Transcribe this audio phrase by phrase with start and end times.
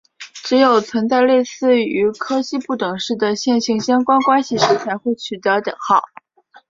[0.33, 6.03] 只有存在类似于柯西不等式的线性相关关系时才会取得等号。